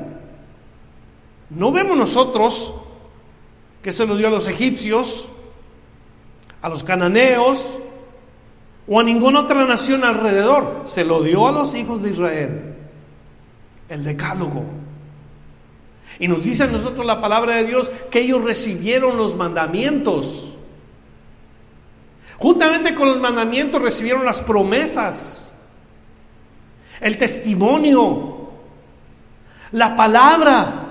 [1.51, 2.75] No vemos nosotros
[3.81, 5.29] que se lo dio a los egipcios,
[6.61, 7.79] a los cananeos
[8.87, 10.83] o a ninguna otra nación alrededor.
[10.85, 12.75] Se lo dio a los hijos de Israel.
[13.89, 14.65] El decálogo.
[16.19, 20.57] Y nos dice a nosotros la palabra de Dios que ellos recibieron los mandamientos.
[22.39, 25.53] Juntamente con los mandamientos recibieron las promesas,
[27.01, 28.49] el testimonio,
[29.73, 30.85] la palabra,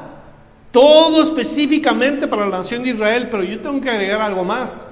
[0.72, 4.88] todo específicamente para la nación de Israel, pero yo tengo que agregar algo más.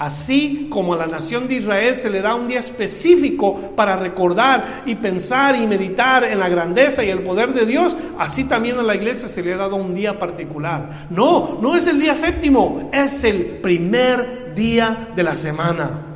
[0.00, 4.82] Así como a la nación de Israel se le da un día específico para recordar
[4.86, 8.82] y pensar y meditar en la grandeza y el poder de Dios, así también a
[8.82, 11.08] la iglesia se le ha dado un día particular.
[11.10, 16.06] No, no es el día séptimo, es el primer día de la semana.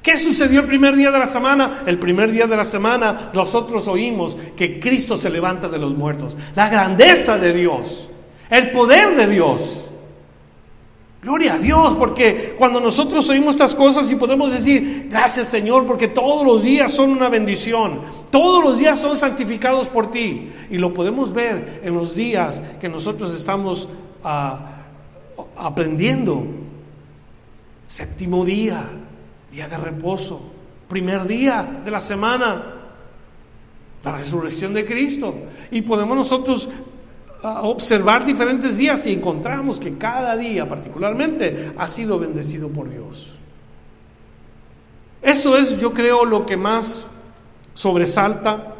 [0.00, 1.82] ¿Qué sucedió el primer día de la semana?
[1.84, 6.38] El primer día de la semana nosotros oímos que Cristo se levanta de los muertos.
[6.56, 8.08] La grandeza de Dios,
[8.48, 9.90] el poder de Dios.
[11.24, 16.06] Gloria a Dios, porque cuando nosotros oímos estas cosas y podemos decir, gracias Señor, porque
[16.06, 20.50] todos los días son una bendición, todos los días son santificados por ti.
[20.68, 23.88] Y lo podemos ver en los días que nosotros estamos
[24.22, 24.82] ah,
[25.56, 26.44] aprendiendo.
[27.88, 28.86] Séptimo día,
[29.50, 30.42] día de reposo,
[30.88, 32.82] primer día de la semana,
[34.04, 35.34] la resurrección de Cristo.
[35.70, 36.68] Y podemos nosotros
[37.44, 43.38] observar diferentes días y encontramos que cada día particularmente ha sido bendecido por Dios.
[45.22, 47.10] Eso es, yo creo, lo que más
[47.74, 48.74] sobresalta.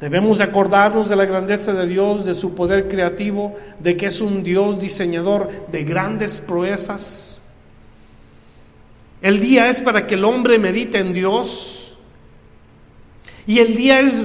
[0.00, 4.20] Debemos de acordarnos de la grandeza de Dios, de su poder creativo, de que es
[4.20, 7.42] un Dios diseñador de grandes proezas.
[9.22, 11.76] El día es para que el hombre medite en Dios
[13.46, 14.24] Y el día es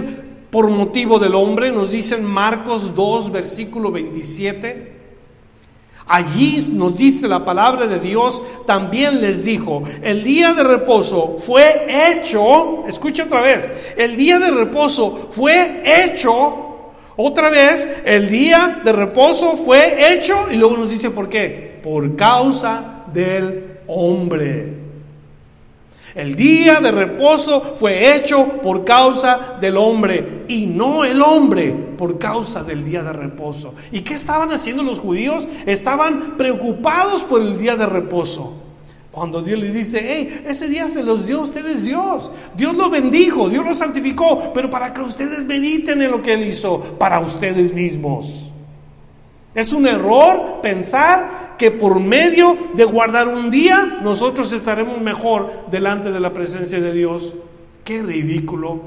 [0.56, 4.94] por motivo del hombre, nos dicen Marcos 2, versículo 27.
[6.08, 11.86] Allí nos dice la palabra de Dios, también les dijo, el día de reposo fue
[11.90, 18.94] hecho, escucha otra vez, el día de reposo fue hecho, otra vez, el día de
[18.94, 24.85] reposo fue hecho, y luego nos dice por qué, por causa del hombre.
[26.16, 32.18] El día de reposo fue hecho por causa del hombre y no el hombre por
[32.18, 33.76] causa del día de reposo.
[33.92, 35.46] ¿Y qué estaban haciendo los judíos?
[35.66, 38.54] Estaban preocupados por el día de reposo.
[39.12, 42.32] Cuando Dios les dice, hey, ese día se los dio a ustedes Dios.
[42.56, 46.44] Dios lo bendijo, Dios lo santificó, pero para que ustedes mediten en lo que Él
[46.44, 48.54] hizo para ustedes mismos.
[49.54, 56.12] Es un error pensar que por medio de guardar un día nosotros estaremos mejor delante
[56.12, 57.34] de la presencia de Dios.
[57.84, 58.82] Qué ridículo.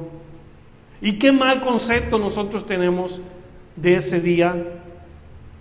[1.00, 3.20] Y qué mal concepto nosotros tenemos
[3.76, 4.54] de ese día.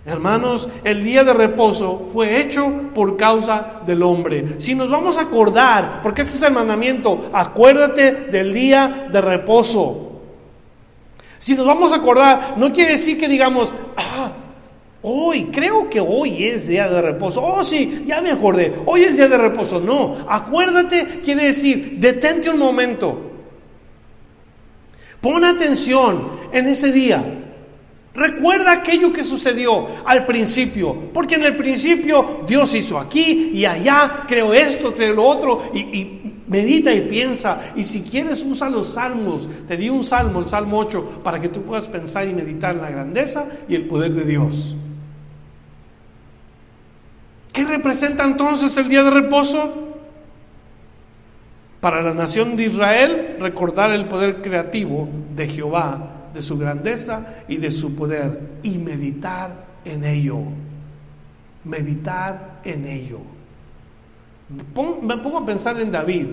[0.04, 4.58] Hermanos, el día de reposo fue hecho por causa del hombre.
[4.58, 10.08] Si nos vamos a acordar, porque ese es el mandamiento, acuérdate del día de reposo.
[11.38, 14.32] Si nos vamos a acordar, no quiere decir que digamos, ah,
[15.02, 17.42] Hoy, creo que hoy es día de reposo.
[17.42, 18.74] Oh, sí, ya me acordé.
[18.86, 19.80] Hoy es día de reposo.
[19.80, 23.28] No, acuérdate quiere decir, detente un momento.
[25.20, 27.44] Pon atención en ese día.
[28.14, 34.24] Recuerda aquello que sucedió al principio, porque en el principio Dios hizo aquí y allá,
[34.26, 37.72] creo esto, creo lo otro, y, medita y piensa.
[37.76, 39.48] Y si quieres, usa los salmos.
[39.68, 42.82] Te di un salmo, el Salmo 8, para que tú puedas pensar y meditar en
[42.82, 44.74] la grandeza y el poder de Dios.
[47.58, 49.96] ¿Qué representa entonces el día de reposo?
[51.80, 57.56] Para la nación de Israel, recordar el poder creativo de Jehová, de su grandeza y
[57.56, 60.38] de su poder, y meditar en ello.
[61.64, 63.18] Meditar en ello.
[65.02, 66.28] Me pongo a pensar en David,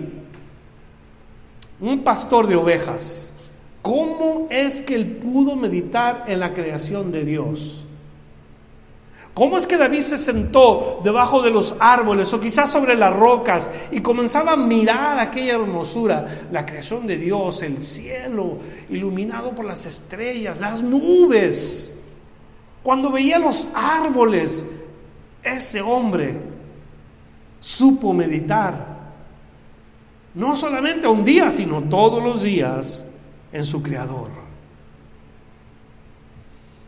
[1.80, 3.34] un pastor de ovejas.
[3.82, 7.84] ¿Cómo es que él pudo meditar en la creación de Dios?
[9.36, 13.69] ¿Cómo es que David se sentó debajo de los árboles o quizás sobre las rocas
[13.91, 18.59] y comenzaba a mirar aquella hermosura, la creación de Dios, el cielo
[18.89, 21.93] iluminado por las estrellas, las nubes?
[22.81, 24.67] Cuando veía los árboles,
[25.43, 26.39] ese hombre
[27.59, 28.95] supo meditar,
[30.33, 33.05] no solamente un día, sino todos los días
[33.51, 34.44] en su Creador.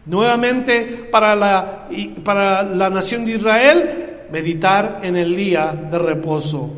[0.07, 1.87] Nuevamente para la,
[2.23, 6.71] para la nación de Israel, meditar en el día de reposo.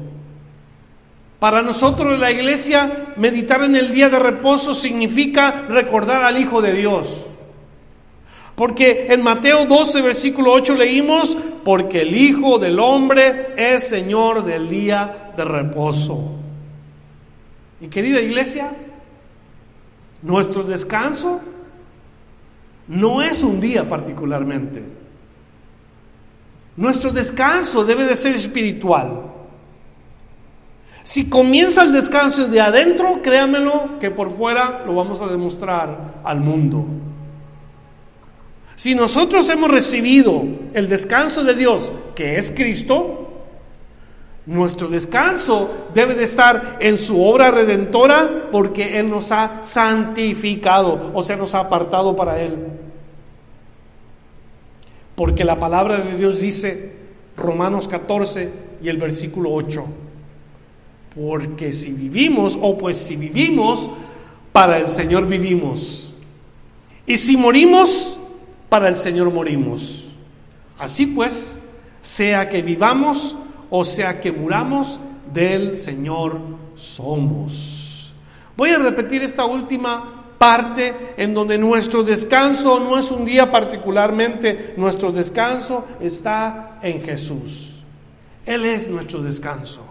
[1.39, 6.73] Para nosotros la iglesia, meditar en el día de reposo significa recordar al Hijo de
[6.73, 7.25] Dios.
[8.55, 14.69] Porque en Mateo 12, versículo 8 leímos, porque el Hijo del Hombre es Señor del
[14.69, 16.35] día de reposo.
[17.79, 18.71] Y querida iglesia,
[20.21, 21.39] nuestro descanso
[22.89, 24.83] no es un día particularmente.
[26.75, 29.21] Nuestro descanso debe de ser espiritual.
[31.03, 36.41] Si comienza el descanso de adentro, créamelo que por fuera lo vamos a demostrar al
[36.41, 36.85] mundo.
[38.75, 43.28] Si nosotros hemos recibido el descanso de Dios, que es Cristo,
[44.49, 51.21] nuestro descanso debe de estar en su obra redentora porque Él nos ha santificado, o
[51.21, 52.57] sea, nos ha apartado para Él.
[55.13, 56.93] Porque la palabra de Dios dice,
[57.37, 59.85] Romanos 14 y el versículo 8,
[61.13, 63.91] porque si vivimos, o pues si vivimos,
[64.51, 66.17] para el Señor vivimos.
[67.05, 68.19] Y si morimos,
[68.67, 70.11] para el Señor morimos.
[70.79, 71.59] Así pues,
[72.01, 73.37] sea que vivamos,
[73.69, 74.99] o sea que muramos,
[75.31, 76.39] del Señor
[76.75, 78.13] somos.
[78.57, 84.73] Voy a repetir esta última parte en donde nuestro descanso no es un día particularmente,
[84.77, 87.83] nuestro descanso está en Jesús.
[88.45, 89.81] Él es nuestro descanso.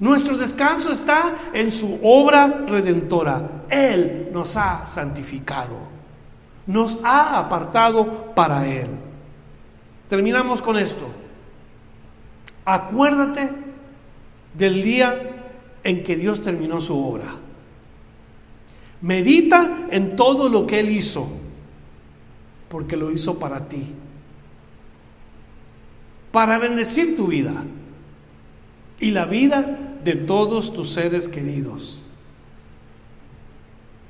[0.00, 3.64] Nuestro descanso está en su obra redentora.
[3.70, 5.78] Él nos ha santificado.
[6.66, 8.88] Nos ha apartado para Él.
[10.08, 11.23] Terminamos con esto.
[12.64, 13.50] Acuérdate
[14.54, 15.34] del día
[15.82, 17.26] en que Dios terminó su obra.
[19.02, 21.28] Medita en todo lo que Él hizo,
[22.68, 23.86] porque lo hizo para ti,
[26.32, 27.64] para bendecir tu vida
[28.98, 32.06] y la vida de todos tus seres queridos.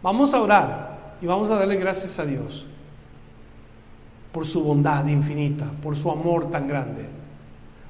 [0.02, 2.66] Vamos a orar y vamos a darle gracias a Dios
[4.32, 7.06] por su bondad infinita, por su amor tan grande,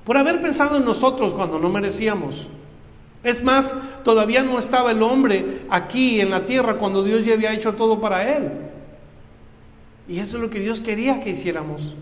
[0.04, 2.48] por haber pensado en nosotros cuando no merecíamos.
[3.22, 3.74] Es más,
[4.04, 8.00] todavía no estaba el hombre aquí en la tierra cuando Dios ya había hecho todo
[8.00, 8.52] para él.
[10.06, 11.94] Y eso es lo que Dios quería que hiciéramos.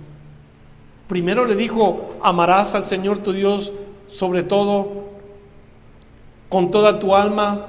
[1.06, 3.72] Primero le dijo, amarás al Señor tu Dios
[4.08, 5.04] sobre todo,
[6.48, 7.66] con toda tu alma,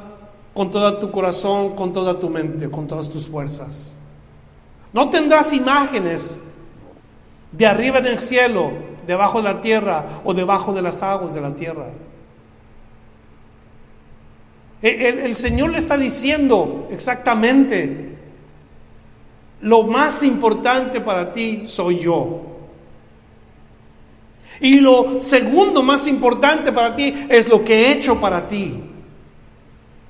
[0.54, 3.96] con todo tu corazón, con toda tu mente, con todas tus fuerzas.
[4.92, 6.40] No tendrás imágenes
[7.52, 8.72] de arriba en el cielo,
[9.06, 11.86] debajo de la tierra o debajo de las aguas de la tierra.
[14.84, 18.18] El, Señor le está diciendo exactamente,
[19.62, 22.42] lo más importante para ti soy yo.
[24.60, 28.78] Y lo segundo más importante para ti es lo que he hecho para ti,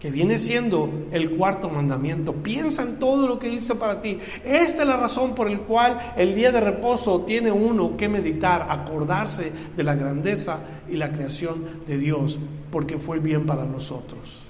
[0.04, 2.34] que viene siendo el cuarto mandamiento.
[2.34, 4.20] Piensa en todo lo que hice para ti.
[4.44, 8.68] Esta es la razón por la cual el día de reposo tiene uno que meditar,
[8.70, 12.38] acordarse de la grandeza y la creación de Dios,
[12.70, 14.42] porque fue el bien para nosotros.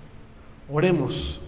[0.71, 1.39] Oremos.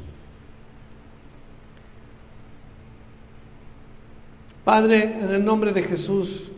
[4.64, 6.52] Padre, en el nombre de Jesús,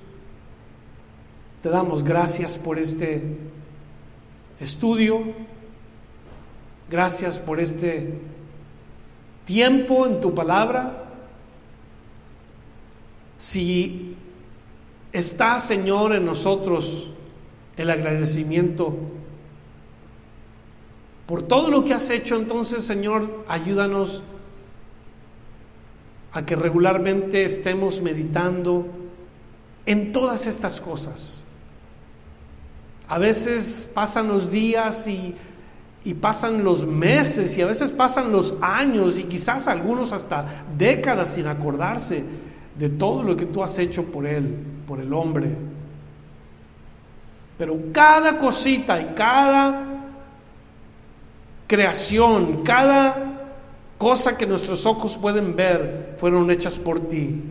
[1.62, 3.24] te damos gracias por este
[4.60, 5.22] estudio,
[6.90, 8.14] gracias por este
[9.46, 11.06] tiempo en tu palabra.
[13.38, 14.16] Si
[15.12, 17.12] está, Señor, en nosotros
[17.76, 18.96] el agradecimiento,
[21.26, 24.24] por todo lo que has hecho, entonces, Señor, ayúdanos
[26.32, 28.88] a que regularmente estemos meditando
[29.86, 31.44] en todas estas cosas.
[33.10, 35.36] A veces pasan los días y,
[36.04, 41.34] y, pasan los meses y a veces pasan los años y quizás algunos hasta décadas
[41.34, 42.24] sin acordarse
[42.78, 44.56] de todo lo que tú has hecho por él,
[44.88, 45.50] por el hombre.
[47.58, 49.84] Pero cada cosita y cada
[51.68, 53.28] creación, cada
[53.98, 57.42] cosa que nuestros ojos pueden ver, fueron hechas por ti.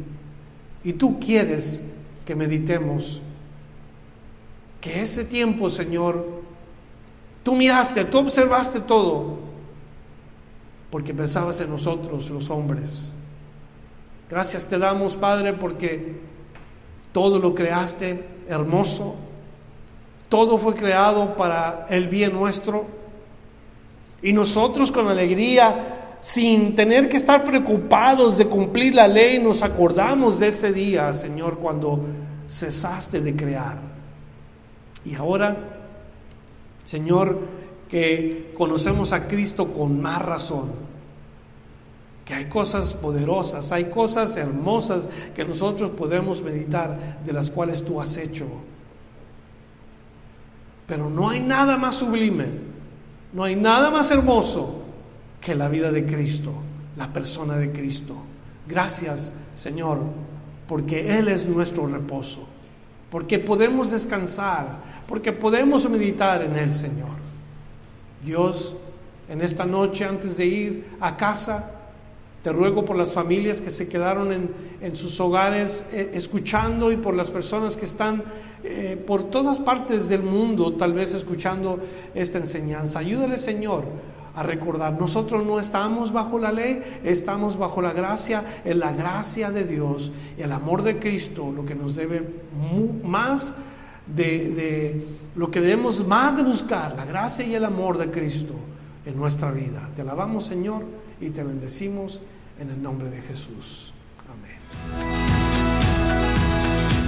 [0.84, 1.84] Y tú quieres
[2.24, 3.20] que meditemos
[4.80, 6.24] que ese tiempo, Señor,
[7.46, 9.36] tú miraste, tú observaste todo,
[10.90, 13.12] porque pensabas en nosotros, los hombres.
[14.28, 16.16] Gracias te damos, Padre, porque
[17.12, 19.14] todo lo creaste hermoso,
[20.28, 22.84] todo fue creado para el bien nuestro.
[24.22, 30.40] Y nosotros con alegría, sin tener que estar preocupados de cumplir la ley, nos acordamos
[30.40, 32.06] de ese día, Señor, cuando
[32.48, 33.78] cesaste de crear.
[35.04, 35.75] Y ahora,
[36.86, 37.38] Señor,
[37.90, 40.70] que conocemos a Cristo con más razón,
[42.24, 48.00] que hay cosas poderosas, hay cosas hermosas que nosotros podemos meditar, de las cuales tú
[48.00, 48.46] has hecho.
[50.86, 52.76] Pero no hay nada más sublime
[53.36, 54.82] no hay nada más hermoso
[55.42, 56.54] que la vida de Cristo,
[56.96, 58.14] la persona de Cristo.
[58.66, 59.98] Gracias, Señor,
[60.66, 62.48] porque Él es nuestro reposo,
[63.10, 67.16] porque podemos descansar, porque podemos meditar en Él, Señor.
[68.24, 68.76] Dios,
[69.28, 71.72] en esta noche, antes de ir a casa,
[72.42, 74.32] te ruego por las familias que se quedaron
[74.80, 78.22] en, sus hogares eh, escuchando y por las personas que están
[78.62, 81.80] eh, por todas partes del mundo tal vez escuchando
[82.14, 83.00] esta enseñanza.
[83.00, 83.82] Ayúdale Señor
[84.36, 89.50] a recordar, nosotros no estamos bajo la ley, estamos bajo la gracia, en la gracia
[89.50, 92.22] de Dios, el amor de Cristo, lo que nos debe
[93.02, 93.56] más
[94.06, 98.54] de, lo que debemos más de buscar, la gracia y el amor de Cristo
[99.06, 99.88] en nuestra vida.
[99.96, 100.84] Te alabamos Señor
[101.18, 102.20] y te bendecimos
[102.58, 103.94] en el nombre de Jesús.
[104.28, 104.58] Amén.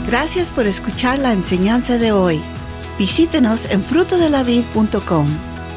[0.06, 2.40] Gracias por escuchar la enseñanza de hoy.
[2.98, 5.57] Visítenos en frutodelavid.com